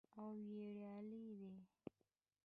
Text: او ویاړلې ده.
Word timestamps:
او 0.19 0.29
ویاړلې 0.71 1.19
ده. 1.39 1.51